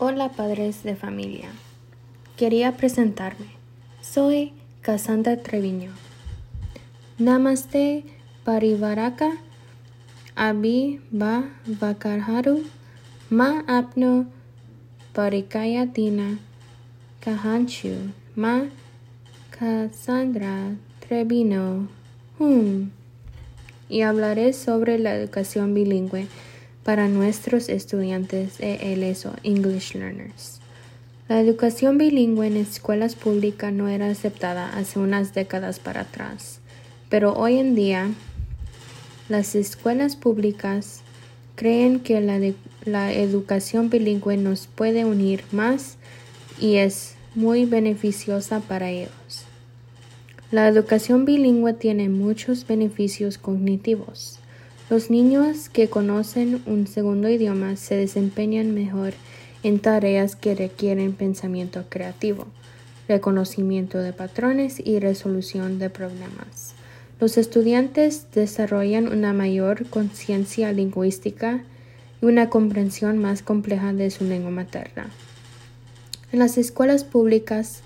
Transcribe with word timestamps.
Hola 0.00 0.28
padres 0.28 0.84
de 0.84 0.94
familia. 0.94 1.48
Quería 2.36 2.76
presentarme. 2.76 3.46
Soy 4.00 4.52
Cassandra 4.80 5.36
Treviño. 5.38 5.90
Namaste 7.18 8.04
Parivaraka 8.44 9.28
Abi 10.36 11.00
Ba 11.10 11.46
Ma 13.28 13.64
Apno 13.66 14.26
Parikayatina 15.14 16.38
Kahanchu 17.18 18.12
Ma 18.36 18.66
Cassandra 19.50 20.76
Treviño. 21.00 21.88
Hum. 22.38 22.92
Y 23.88 24.02
hablaré 24.02 24.52
sobre 24.52 25.00
la 25.00 25.16
educación 25.16 25.74
bilingüe 25.74 26.28
para 26.88 27.06
nuestros 27.06 27.68
estudiantes 27.68 28.54
ELS 28.60 29.26
o 29.26 29.32
English 29.42 29.94
Learners. 29.94 30.58
La 31.28 31.38
educación 31.38 31.98
bilingüe 31.98 32.46
en 32.46 32.56
escuelas 32.56 33.14
públicas 33.14 33.70
no 33.74 33.88
era 33.88 34.08
aceptada 34.08 34.70
hace 34.70 34.98
unas 34.98 35.34
décadas 35.34 35.80
para 35.80 36.00
atrás, 36.00 36.60
pero 37.10 37.34
hoy 37.34 37.58
en 37.58 37.74
día 37.74 38.08
las 39.28 39.54
escuelas 39.54 40.16
públicas 40.16 41.02
creen 41.56 42.00
que 42.00 42.22
la, 42.22 42.40
la 42.86 43.12
educación 43.12 43.90
bilingüe 43.90 44.38
nos 44.38 44.66
puede 44.66 45.04
unir 45.04 45.44
más 45.52 45.98
y 46.58 46.76
es 46.76 47.16
muy 47.34 47.66
beneficiosa 47.66 48.60
para 48.60 48.88
ellos. 48.88 49.44
La 50.50 50.66
educación 50.66 51.26
bilingüe 51.26 51.74
tiene 51.74 52.08
muchos 52.08 52.66
beneficios 52.66 53.36
cognitivos. 53.36 54.40
Los 54.90 55.10
niños 55.10 55.68
que 55.68 55.90
conocen 55.90 56.62
un 56.64 56.86
segundo 56.86 57.28
idioma 57.28 57.76
se 57.76 57.94
desempeñan 57.94 58.72
mejor 58.72 59.12
en 59.62 59.80
tareas 59.80 60.34
que 60.34 60.54
requieren 60.54 61.12
pensamiento 61.12 61.84
creativo, 61.90 62.46
reconocimiento 63.06 63.98
de 63.98 64.14
patrones 64.14 64.80
y 64.82 64.98
resolución 64.98 65.78
de 65.78 65.90
problemas. 65.90 66.72
Los 67.20 67.36
estudiantes 67.36 68.28
desarrollan 68.32 69.08
una 69.08 69.34
mayor 69.34 69.84
conciencia 69.90 70.72
lingüística 70.72 71.64
y 72.22 72.24
una 72.24 72.48
comprensión 72.48 73.18
más 73.18 73.42
compleja 73.42 73.92
de 73.92 74.10
su 74.10 74.24
lengua 74.24 74.52
materna. 74.52 75.10
En 76.32 76.38
las 76.38 76.56
escuelas 76.56 77.04
públicas 77.04 77.82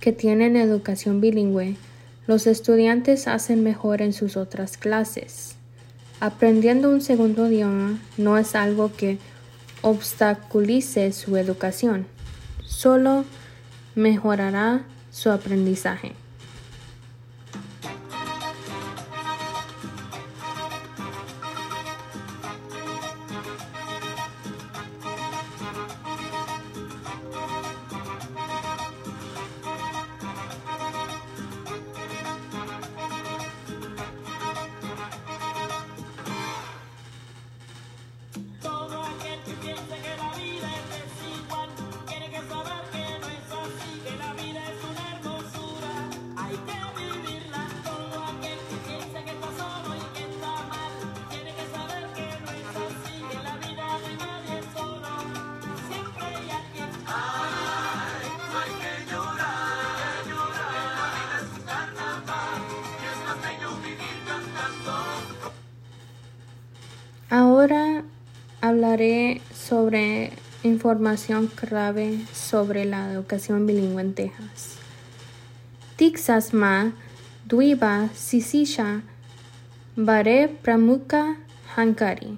que 0.00 0.12
tienen 0.12 0.56
educación 0.56 1.22
bilingüe, 1.22 1.76
los 2.26 2.46
estudiantes 2.46 3.26
hacen 3.26 3.62
mejor 3.62 4.02
en 4.02 4.12
sus 4.12 4.36
otras 4.36 4.76
clases. 4.76 5.56
Aprendiendo 6.22 6.88
un 6.88 7.00
segundo 7.00 7.50
idioma 7.50 7.98
no 8.16 8.38
es 8.38 8.54
algo 8.54 8.92
que 8.96 9.18
obstaculice 9.80 11.10
su 11.10 11.36
educación, 11.36 12.06
solo 12.64 13.24
mejorará 13.96 14.84
su 15.10 15.32
aprendizaje. 15.32 16.12
Ahora 67.62 68.02
hablaré 68.60 69.40
sobre 69.54 70.32
información 70.64 71.46
clave 71.46 72.18
sobre 72.32 72.84
la 72.84 73.12
educación 73.12 73.68
bilingüe 73.68 74.02
en 74.02 74.14
Texas. 74.14 74.78
Tixasma, 75.94 76.92
Duiba, 77.46 78.08
Sisisha, 78.16 79.02
Bare 79.94 80.48
Pramuka, 80.48 81.36
Hankari. 81.76 82.36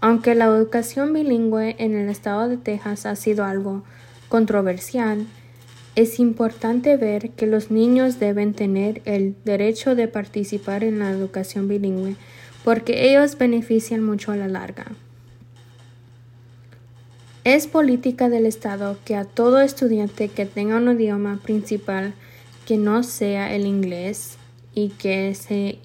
Aunque 0.00 0.34
la 0.34 0.46
educación 0.46 1.12
bilingüe 1.12 1.76
en 1.78 1.94
el 1.94 2.08
estado 2.08 2.48
de 2.48 2.56
Texas 2.56 3.06
ha 3.06 3.14
sido 3.14 3.44
algo 3.44 3.84
controversial, 4.28 5.28
es 5.94 6.18
importante 6.18 6.96
ver 6.96 7.30
que 7.30 7.46
los 7.46 7.70
niños 7.70 8.18
deben 8.18 8.52
tener 8.52 9.00
el 9.04 9.36
derecho 9.44 9.94
de 9.94 10.08
participar 10.08 10.82
en 10.82 10.98
la 10.98 11.08
educación 11.08 11.68
bilingüe 11.68 12.16
porque 12.66 13.08
ellos 13.08 13.38
benefician 13.38 14.02
mucho 14.02 14.32
a 14.32 14.36
la 14.36 14.48
larga. 14.48 14.86
Es 17.44 17.68
política 17.68 18.28
del 18.28 18.44
Estado 18.44 18.98
que 19.04 19.14
a 19.14 19.24
todo 19.24 19.60
estudiante 19.60 20.26
que 20.30 20.46
tenga 20.46 20.78
un 20.78 20.90
idioma 20.90 21.38
principal 21.44 22.12
que 22.66 22.76
no 22.76 23.04
sea 23.04 23.54
el 23.54 23.66
inglés 23.66 24.36
y 24.74 24.88
que 24.88 25.32
se 25.36 25.78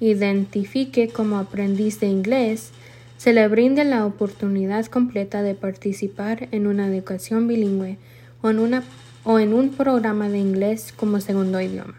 identifique 0.00 1.08
como 1.10 1.36
aprendiz 1.36 2.00
de 2.00 2.06
inglés, 2.06 2.70
se 3.18 3.34
le 3.34 3.46
brinde 3.46 3.84
la 3.84 4.06
oportunidad 4.06 4.86
completa 4.86 5.42
de 5.42 5.54
participar 5.54 6.48
en 6.52 6.66
una 6.66 6.88
educación 6.88 7.46
bilingüe 7.46 7.98
o 8.40 8.48
en, 8.48 9.52
un 9.52 9.68
programa 9.68 10.30
de 10.30 10.38
inglés 10.38 10.94
como 10.96 11.20
segundo 11.20 11.60
idioma. 11.60 11.96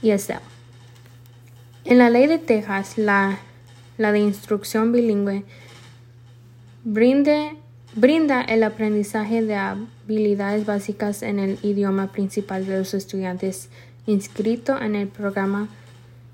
Y 0.00 0.12
en 1.84 1.98
la 1.98 2.10
ley 2.10 2.26
de 2.26 2.38
Texas, 2.38 2.98
la, 2.98 3.38
de 3.98 4.18
instrucción 4.18 4.92
bilingüe 4.92 5.44
brinda 6.84 8.42
el 8.42 8.62
aprendizaje 8.62 9.42
de 9.42 9.54
habilidades 9.54 10.66
básicas 10.66 11.22
en 11.22 11.38
el 11.38 11.58
idioma 11.62 12.12
principal 12.12 12.66
de 12.66 12.78
los 12.78 12.94
estudiantes 12.94 13.68
inscritos 14.06 14.80
en 14.82 14.96
el 14.96 15.08
programa 15.08 15.68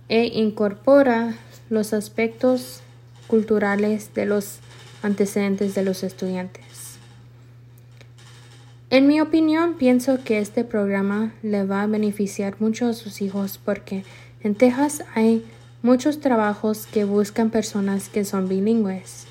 e 0.09 0.25
incorpora 0.25 1.34
los 1.69 1.93
aspectos 1.93 2.81
culturales 3.27 4.12
de 4.15 4.27
los 4.27 4.59
antecedentes 5.03 5.75
de 5.75 5.84
los 5.84 6.03
estudiantes. 6.03 6.65
En 8.91 9.06
mi 9.06 9.21
opinión, 9.21 9.75
pienso 9.75 10.25
que 10.25 10.41
este 10.41 10.65
programa 10.65 11.33
le 11.43 11.65
va 11.65 11.83
a 11.83 11.87
beneficiar 11.87 12.56
mucho 12.59 12.89
a 12.89 12.93
sus 12.93 13.22
hijos 13.22 13.60
porque 13.65 14.03
en 14.43 14.55
Texas 14.55 15.05
hay 15.15 15.45
muchos 15.83 16.21
trabajos 16.21 16.87
que 16.87 17.05
buscan 17.05 17.51
personas 17.51 18.09
que 18.09 18.25
son 18.25 18.49
bilingües. 18.49 19.27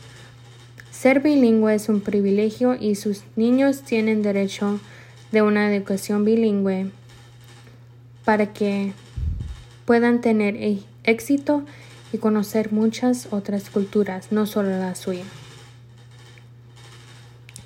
Ser 0.92 1.22
bilingüe 1.22 1.76
es 1.76 1.90
un 1.90 2.02
privilegio 2.02 2.76
y 2.76 2.96
sus 2.96 3.24
niños 3.36 3.84
tienen 3.84 4.22
derecho 4.22 4.80
de 5.32 5.42
una 5.42 5.74
educación 5.74 6.26
bilingüe 6.26 6.92
para 8.26 8.54
que 8.54 8.94
puedan 9.86 10.22
tener 10.22 10.56
e-, 10.56 10.80
éxito 11.04 11.64
y 12.12 12.18
conocer 12.18 12.72
muchas 12.72 13.28
otras 13.32 13.70
culturas, 13.70 14.32
no 14.32 14.46
solo 14.46 14.70
la 14.70 14.96
suya. 14.96 15.24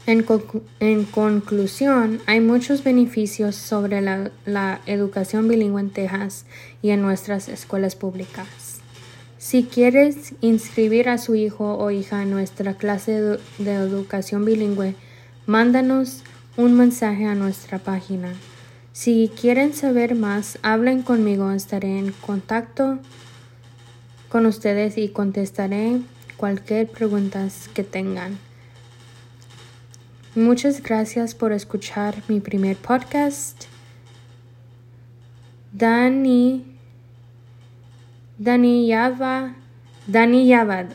En, 0.05 1.05
conclusión, 1.05 2.19
hay 2.25 2.41
muchos 2.41 2.83
beneficios 2.83 3.55
sobre 3.55 4.01
la, 4.01 4.81
educación 4.85 5.47
bilingüe 5.47 5.79
en 5.79 5.91
Texas 5.91 6.45
y 6.81 6.89
en 6.89 7.01
nuestras 7.01 7.47
escuelas 7.47 7.95
públicas. 7.95 8.81
Si 9.37 9.63
quieres 9.63 10.33
inscribir 10.41 11.07
a 11.07 11.17
su 11.17 11.35
hijo 11.35 11.77
o 11.77 11.89
hija 11.89 12.21
en 12.21 12.31
nuestra 12.31 12.73
clase 12.73 13.21
de, 13.21 13.39
de 13.59 13.73
educación 13.73 14.43
bilingüe, 14.43 14.95
mándanos 15.45 16.23
un 16.57 16.75
mensaje 16.77 17.25
a 17.25 17.35
nuestra 17.35 17.79
página. 17.79 18.33
Si 18.91 19.31
quieren 19.39 19.73
saber 19.73 20.15
más, 20.15 20.59
hablen 20.63 21.01
conmigo, 21.01 21.51
estaré 21.51 21.97
en 21.97 22.11
contacto 22.11 22.99
con 24.27 24.45
ustedes 24.45 24.97
y 24.97 25.09
contestaré 25.09 26.01
cualquier 26.35 26.89
pregunta 26.89 27.47
que 27.73 27.83
tengan. 27.83 28.37
Muchas 30.35 30.81
gracias 30.81 31.35
por 31.35 31.51
escuchar 31.51 32.15
mi 32.27 32.39
primer 32.39 32.75
podcast. 32.75 33.65
Dani 35.71 36.65
Dani 38.39 38.87
Yava 38.87 39.53
Dani 40.07 40.47
Yavad 40.47 40.87